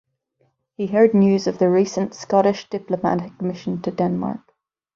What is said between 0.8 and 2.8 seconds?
heard news of the recent Scottish